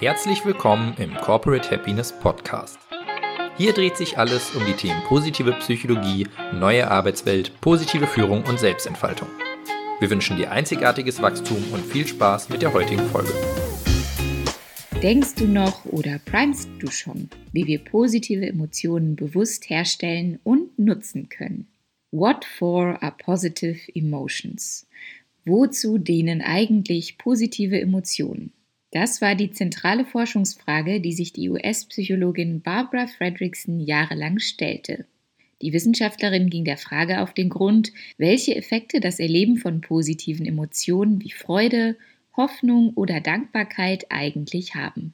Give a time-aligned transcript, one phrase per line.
[0.00, 2.78] Herzlich willkommen im Corporate Happiness Podcast.
[3.56, 9.26] Hier dreht sich alles um die Themen positive Psychologie, neue Arbeitswelt, positive Führung und Selbstentfaltung.
[9.98, 13.32] Wir wünschen dir einzigartiges Wachstum und viel Spaß mit der heutigen Folge.
[15.02, 21.28] Denkst du noch oder primest du schon, wie wir positive Emotionen bewusst herstellen und nutzen
[21.28, 21.66] können?
[22.12, 24.86] What for are positive emotions?
[25.44, 28.52] Wozu dienen eigentlich positive Emotionen?
[28.90, 35.04] Das war die zentrale Forschungsfrage, die sich die US-Psychologin Barbara Fredrickson jahrelang stellte.
[35.60, 41.22] Die Wissenschaftlerin ging der Frage auf den Grund, welche Effekte das Erleben von positiven Emotionen
[41.22, 41.96] wie Freude,
[42.36, 45.12] Hoffnung oder Dankbarkeit eigentlich haben.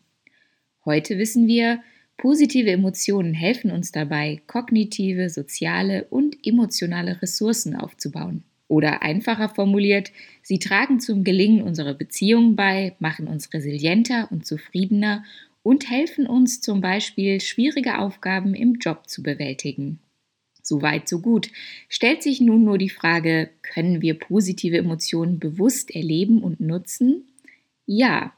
[0.85, 1.83] Heute wissen wir,
[2.19, 8.45] positive Emotionen helfen uns dabei, kognitive, soziale und emotionale Ressourcen aufzubauen.
[8.75, 10.11] Oder einfacher formuliert,
[10.43, 15.23] sie tragen zum Gelingen unserer Beziehungen bei, machen uns resilienter und zufriedener
[15.63, 20.01] und helfen uns zum Beispiel, schwierige Aufgaben im Job zu bewältigen.
[20.61, 21.53] Soweit, so gut.
[21.89, 27.29] Stellt sich nun nur die Frage, können wir positive Emotionen bewusst erleben und nutzen?
[27.87, 28.33] Ja,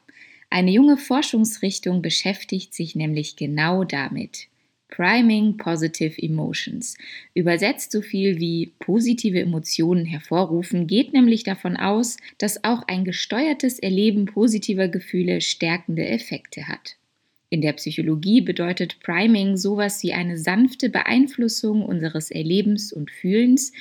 [0.50, 4.48] eine junge Forschungsrichtung beschäftigt sich nämlich genau damit.
[4.88, 6.96] Priming Positive Emotions.
[7.34, 13.78] Übersetzt so viel wie positive Emotionen hervorrufen, geht nämlich davon aus, dass auch ein gesteuertes
[13.78, 16.96] Erleben positiver Gefühle stärkende Effekte hat.
[17.48, 23.72] In der Psychologie bedeutet Priming sowas wie eine sanfte Beeinflussung unseres Erlebens und Fühlens,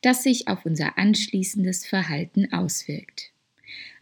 [0.00, 3.30] das sich auf unser anschließendes Verhalten auswirkt.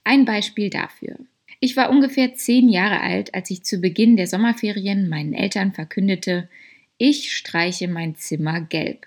[0.05, 1.17] Ein Beispiel dafür.
[1.61, 6.49] Ich war ungefähr zehn Jahre alt, als ich zu Beginn der Sommerferien meinen Eltern verkündete,
[6.97, 9.07] ich streiche mein Zimmer gelb.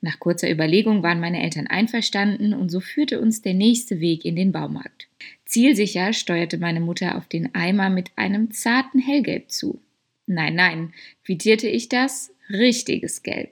[0.00, 4.36] Nach kurzer Überlegung waren meine Eltern einverstanden und so führte uns der nächste Weg in
[4.36, 5.08] den Baumarkt.
[5.46, 9.80] Zielsicher steuerte meine Mutter auf den Eimer mit einem zarten Hellgelb zu.
[10.26, 10.92] Nein, nein,
[11.24, 12.32] quittierte ich das?
[12.50, 13.50] Richtiges Gelb.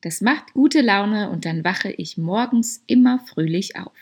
[0.00, 3.92] Das macht gute Laune und dann wache ich morgens immer fröhlich auf.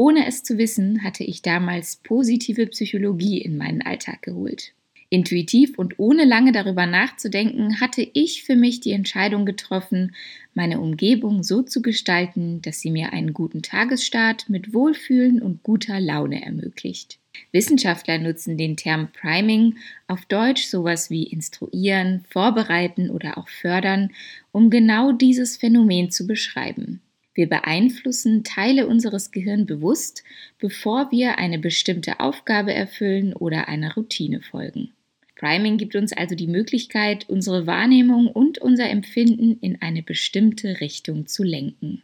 [0.00, 4.72] Ohne es zu wissen, hatte ich damals positive Psychologie in meinen Alltag geholt.
[5.10, 10.14] Intuitiv und ohne lange darüber nachzudenken, hatte ich für mich die Entscheidung getroffen,
[10.54, 16.00] meine Umgebung so zu gestalten, dass sie mir einen guten Tagesstart mit Wohlfühlen und guter
[16.00, 17.18] Laune ermöglicht.
[17.52, 19.76] Wissenschaftler nutzen den Term Priming,
[20.08, 24.12] auf Deutsch sowas wie instruieren, vorbereiten oder auch fördern,
[24.50, 27.02] um genau dieses Phänomen zu beschreiben.
[27.34, 30.24] Wir beeinflussen Teile unseres Gehirns bewusst,
[30.58, 34.92] bevor wir eine bestimmte Aufgabe erfüllen oder einer Routine folgen.
[35.36, 41.26] Priming gibt uns also die Möglichkeit, unsere Wahrnehmung und unser Empfinden in eine bestimmte Richtung
[41.26, 42.02] zu lenken.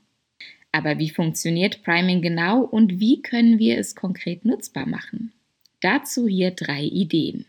[0.73, 5.33] Aber wie funktioniert Priming genau und wie können wir es konkret nutzbar machen?
[5.81, 7.47] Dazu hier drei Ideen.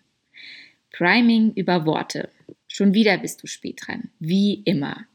[0.92, 2.30] Priming über Worte.
[2.68, 4.10] Schon wieder bist du spät dran.
[4.20, 5.06] Wie immer.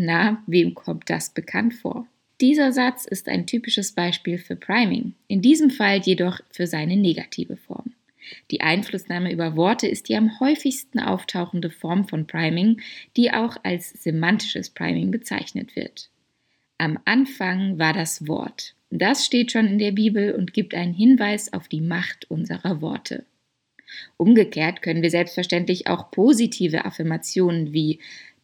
[0.00, 2.06] Na, wem kommt das bekannt vor?
[2.40, 7.56] Dieser Satz ist ein typisches Beispiel für Priming, in diesem Fall jedoch für seine negative
[7.56, 7.94] Form.
[8.52, 12.80] Die Einflussnahme über Worte ist die am häufigsten auftauchende Form von Priming,
[13.16, 16.10] die auch als semantisches Priming bezeichnet wird.
[16.78, 18.76] Am Anfang war das Wort.
[18.90, 23.24] Das steht schon in der Bibel und gibt einen Hinweis auf die Macht unserer Worte.
[24.16, 27.98] Umgekehrt können wir selbstverständlich auch positive Affirmationen wie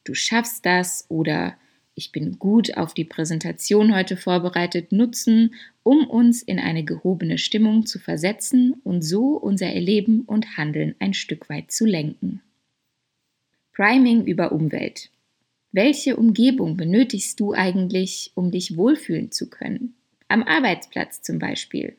[0.04, 1.56] du schaffst das oder
[1.96, 7.86] ich bin gut auf die Präsentation heute vorbereitet nutzen, um uns in eine gehobene Stimmung
[7.86, 12.42] zu versetzen und so unser Erleben und Handeln ein Stück weit zu lenken.
[13.72, 15.10] Priming über Umwelt.
[15.70, 19.94] Welche Umgebung benötigst du eigentlich, um dich wohlfühlen zu können?
[20.28, 21.96] Am Arbeitsplatz zum Beispiel.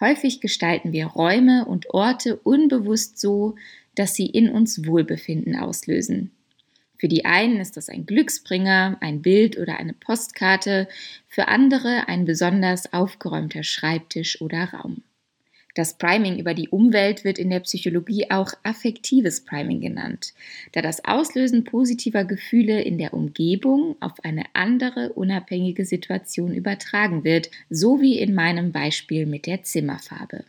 [0.00, 3.54] Häufig gestalten wir Räume und Orte unbewusst so,
[3.94, 6.30] dass sie in uns Wohlbefinden auslösen.
[6.96, 10.88] Für die einen ist das ein Glücksbringer, ein Bild oder eine Postkarte,
[11.28, 15.02] für andere ein besonders aufgeräumter Schreibtisch oder Raum.
[15.74, 20.32] Das Priming über die Umwelt wird in der Psychologie auch affektives Priming genannt,
[20.70, 27.50] da das Auslösen positiver Gefühle in der Umgebung auf eine andere unabhängige Situation übertragen wird,
[27.70, 30.44] so wie in meinem Beispiel mit der Zimmerfarbe.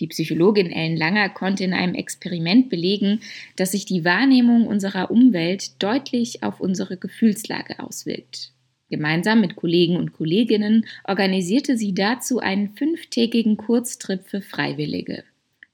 [0.00, 3.20] Die Psychologin Ellen Langer konnte in einem Experiment belegen,
[3.56, 8.52] dass sich die Wahrnehmung unserer Umwelt deutlich auf unsere Gefühlslage auswirkt.
[8.88, 15.22] Gemeinsam mit Kollegen und Kolleginnen organisierte sie dazu einen fünftägigen Kurztrip für Freiwillige.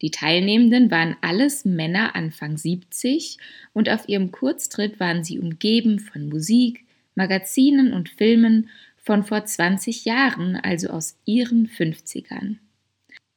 [0.02, 3.38] Die Teilnehmenden waren alles Männer Anfang 70
[3.72, 6.84] und auf ihrem Kurztrip waren sie umgeben von Musik,
[7.14, 8.68] Magazinen und Filmen
[8.98, 12.56] von vor 20 Jahren, also aus ihren 50ern.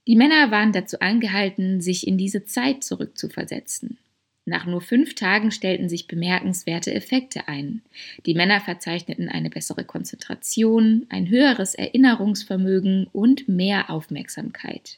[0.09, 4.00] Die Männer waren dazu angehalten, sich in diese Zeit zurückzuversetzen.
[4.44, 7.83] Nach nur fünf Tagen stellten sich bemerkenswerte Effekte ein.
[8.25, 14.97] Die Männer verzeichneten eine bessere Konzentration, ein höheres Erinnerungsvermögen und mehr Aufmerksamkeit.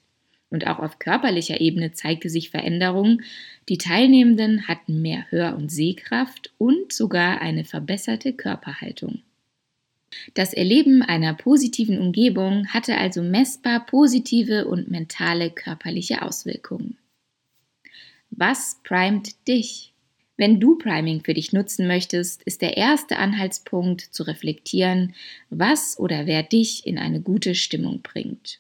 [0.50, 3.22] Und auch auf körperlicher Ebene zeigte sich Veränderung.
[3.68, 9.20] Die Teilnehmenden hatten mehr Hör- und Sehkraft und sogar eine verbesserte Körperhaltung.
[10.34, 16.98] Das Erleben einer positiven Umgebung hatte also messbar positive und mentale körperliche Auswirkungen.
[18.30, 19.94] Was primet dich?
[20.38, 25.14] Wenn du Priming für dich nutzen möchtest, ist der erste Anhaltspunkt zu reflektieren,
[25.50, 28.60] was oder wer dich in eine gute Stimmung bringt.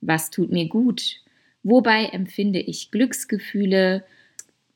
[0.00, 1.20] Was tut mir gut?
[1.62, 4.04] Wobei empfinde ich Glücksgefühle?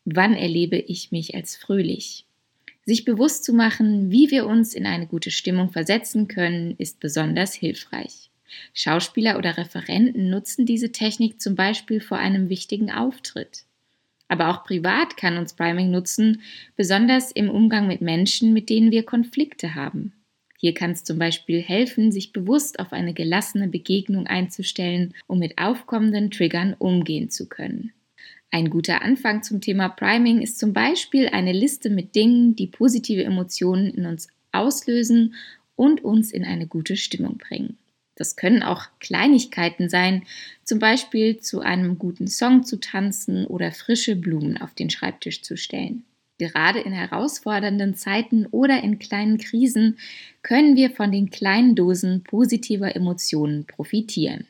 [0.04, 2.25] Wann erlebe ich mich als fröhlich?
[2.86, 7.52] Sich bewusst zu machen, wie wir uns in eine gute Stimmung versetzen können, ist besonders
[7.52, 8.30] hilfreich.
[8.74, 13.64] Schauspieler oder Referenten nutzen diese Technik zum Beispiel vor einem wichtigen Auftritt.
[14.28, 16.42] Aber auch privat kann uns Priming nutzen,
[16.76, 20.12] besonders im Umgang mit Menschen, mit denen wir Konflikte haben.
[20.56, 25.58] Hier kann es zum Beispiel helfen, sich bewusst auf eine gelassene Begegnung einzustellen, um mit
[25.58, 27.92] aufkommenden Triggern umgehen zu können.
[28.50, 33.24] Ein guter Anfang zum Thema Priming ist zum Beispiel eine Liste mit Dingen, die positive
[33.24, 35.34] Emotionen in uns auslösen
[35.74, 37.76] und uns in eine gute Stimmung bringen.
[38.14, 40.22] Das können auch Kleinigkeiten sein,
[40.64, 45.56] zum Beispiel zu einem guten Song zu tanzen oder frische Blumen auf den Schreibtisch zu
[45.56, 46.04] stellen.
[46.38, 49.98] Gerade in herausfordernden Zeiten oder in kleinen Krisen
[50.42, 54.46] können wir von den kleinen Dosen positiver Emotionen profitieren.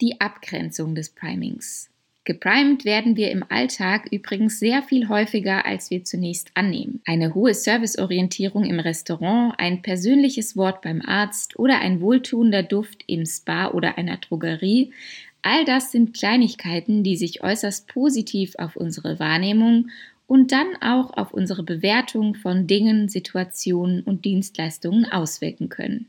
[0.00, 1.90] Die Abgrenzung des Primings.
[2.28, 7.00] Geprimed werden wir im Alltag übrigens sehr viel häufiger, als wir zunächst annehmen.
[7.06, 13.24] Eine hohe Serviceorientierung im Restaurant, ein persönliches Wort beim Arzt oder ein wohltuender Duft im
[13.24, 14.92] Spa oder einer Drogerie,
[15.40, 19.88] all das sind Kleinigkeiten, die sich äußerst positiv auf unsere Wahrnehmung
[20.26, 26.08] und dann auch auf unsere Bewertung von Dingen, Situationen und Dienstleistungen auswirken können.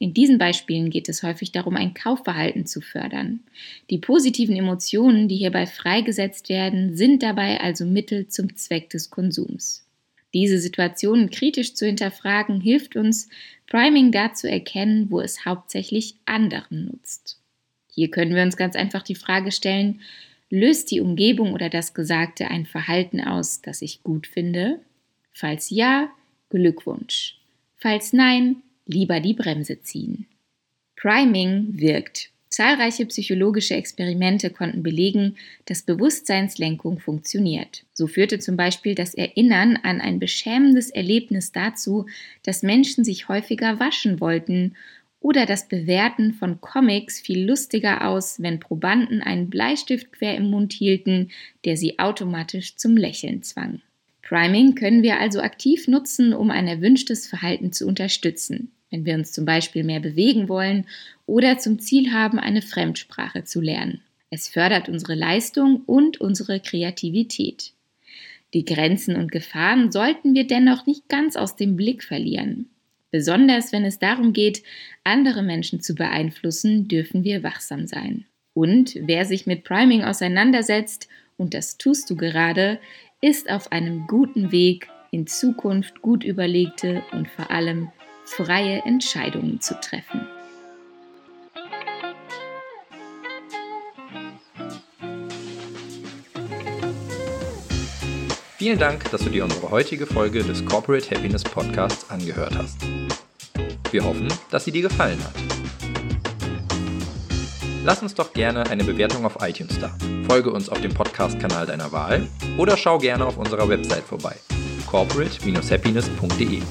[0.00, 3.40] In diesen Beispielen geht es häufig darum, ein Kaufverhalten zu fördern.
[3.90, 9.84] Die positiven Emotionen, die hierbei freigesetzt werden, sind dabei also Mittel zum Zweck des Konsums.
[10.32, 13.28] Diese Situationen kritisch zu hinterfragen, hilft uns,
[13.66, 17.38] Priming da zu erkennen, wo es hauptsächlich anderen nutzt.
[17.92, 20.00] Hier können wir uns ganz einfach die Frage stellen,
[20.48, 24.80] löst die Umgebung oder das Gesagte ein Verhalten aus, das ich gut finde?
[25.34, 26.08] Falls ja,
[26.48, 27.36] Glückwunsch.
[27.76, 30.26] Falls nein, lieber die Bremse ziehen.
[30.96, 32.30] Priming wirkt.
[32.50, 37.84] Zahlreiche psychologische Experimente konnten belegen, dass Bewusstseinslenkung funktioniert.
[37.94, 42.06] So führte zum Beispiel das Erinnern an ein beschämendes Erlebnis dazu,
[42.42, 44.74] dass Menschen sich häufiger waschen wollten
[45.20, 50.72] oder das Bewerten von Comics fiel lustiger aus, wenn Probanden einen Bleistift quer im Mund
[50.72, 51.30] hielten,
[51.64, 53.80] der sie automatisch zum Lächeln zwang.
[54.22, 59.32] Priming können wir also aktiv nutzen, um ein erwünschtes Verhalten zu unterstützen wenn wir uns
[59.32, 60.86] zum Beispiel mehr bewegen wollen
[61.26, 64.02] oder zum Ziel haben, eine Fremdsprache zu lernen.
[64.30, 67.72] Es fördert unsere Leistung und unsere Kreativität.
[68.54, 72.68] Die Grenzen und Gefahren sollten wir dennoch nicht ganz aus dem Blick verlieren.
[73.10, 74.62] Besonders wenn es darum geht,
[75.02, 78.26] andere Menschen zu beeinflussen, dürfen wir wachsam sein.
[78.54, 82.78] Und wer sich mit Priming auseinandersetzt, und das tust du gerade,
[83.20, 87.90] ist auf einem guten Weg, in Zukunft gut überlegte und vor allem
[88.30, 90.26] freie Entscheidungen zu treffen.
[98.56, 102.78] Vielen Dank, dass du dir unsere heutige Folge des Corporate Happiness Podcasts angehört hast.
[103.90, 105.34] Wir hoffen, dass sie dir gefallen hat.
[107.84, 109.96] Lass uns doch gerne eine Bewertung auf iTunes da.
[110.28, 114.36] Folge uns auf dem Podcast-Kanal deiner Wahl oder schau gerne auf unserer Website vorbei
[114.90, 116.62] corporate-happiness.de.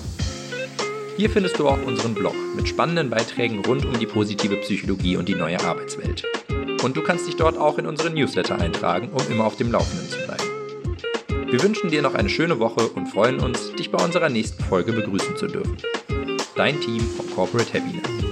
[1.20, 5.28] Hier findest du auch unseren Blog mit spannenden Beiträgen rund um die positive Psychologie und
[5.28, 6.24] die neue Arbeitswelt.
[6.82, 10.08] Und du kannst dich dort auch in unseren Newsletter eintragen, um immer auf dem Laufenden
[10.08, 11.52] zu bleiben.
[11.52, 14.94] Wir wünschen dir noch eine schöne Woche und freuen uns, dich bei unserer nächsten Folge
[14.94, 15.76] begrüßen zu dürfen.
[16.56, 18.29] Dein Team von Corporate Happiness.